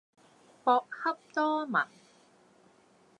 [0.63, 1.85] 博洽多聞